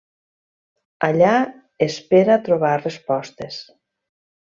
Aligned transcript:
Allà, 1.09 1.35
espera 1.89 2.41
trobar 2.51 2.75
respostes. 2.83 3.63